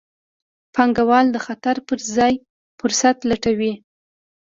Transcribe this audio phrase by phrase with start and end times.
[0.73, 2.33] پانګوال د خطر پر ځای
[2.79, 3.73] فرصت لټوي.